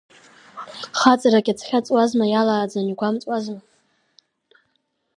[0.99, 3.61] Хаҵарак иацәхьаҵуазма, иалааӡан, игәамҵуазма.